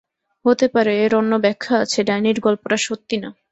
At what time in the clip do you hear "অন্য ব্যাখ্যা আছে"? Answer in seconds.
1.15-1.99